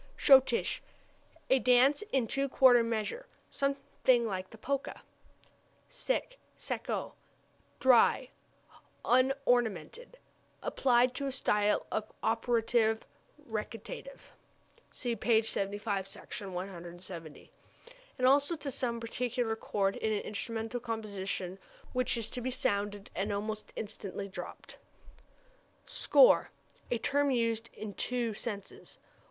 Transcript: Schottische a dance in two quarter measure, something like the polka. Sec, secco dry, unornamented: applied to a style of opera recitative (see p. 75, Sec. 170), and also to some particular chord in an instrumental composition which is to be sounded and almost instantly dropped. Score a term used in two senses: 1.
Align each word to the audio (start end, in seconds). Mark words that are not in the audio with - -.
Schottische 0.17 0.79
a 1.51 1.59
dance 1.59 2.01
in 2.11 2.25
two 2.25 2.49
quarter 2.49 2.81
measure, 2.81 3.27
something 3.51 4.25
like 4.25 4.49
the 4.49 4.57
polka. 4.57 4.95
Sec, 5.89 6.37
secco 6.57 7.13
dry, 7.79 8.29
unornamented: 9.05 10.17
applied 10.63 11.13
to 11.13 11.27
a 11.27 11.31
style 11.31 11.85
of 11.91 12.11
opera 12.23 12.63
recitative 13.45 14.31
(see 14.91 15.15
p. 15.15 15.39
75, 15.43 16.07
Sec. 16.07 16.33
170), 16.33 17.51
and 18.17 18.25
also 18.25 18.55
to 18.55 18.71
some 18.71 18.99
particular 18.99 19.55
chord 19.55 19.97
in 19.97 20.11
an 20.11 20.21
instrumental 20.23 20.79
composition 20.79 21.59
which 21.93 22.17
is 22.17 22.27
to 22.31 22.41
be 22.41 22.49
sounded 22.49 23.11
and 23.13 23.31
almost 23.31 23.71
instantly 23.75 24.27
dropped. 24.27 24.77
Score 25.85 26.49
a 26.89 26.97
term 26.97 27.29
used 27.29 27.69
in 27.73 27.93
two 27.93 28.33
senses: 28.33 28.97
1. 28.99 29.07